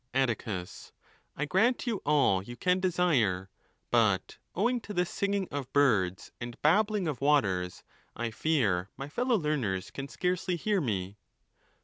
Atticus—I 0.15 1.45
grant 1.45 1.85
you 1.85 2.01
all 2.07 2.41
you 2.41 2.57
can 2.57 2.79
desire. 2.79 3.51
But 3.91 4.39
owing 4.55 4.81
te 4.81 4.87
408 4.87 4.89
ON 4.89 4.95
THE 4.95 4.99
LAWS. 4.99 5.07
this 5.07 5.15
singing 5.15 5.47
of 5.51 5.73
birds 5.73 6.31
and 6.41 6.61
babbling 6.63 7.07
of 7.07 7.21
waters, 7.21 7.83
I 8.15 8.31
fear 8.31 8.89
my 8.97 9.07
fellow 9.09 9.37
learners 9.37 9.91
can 9.91 10.07
scarcely 10.07 10.55
hear 10.55 10.81
me. 10.81 11.17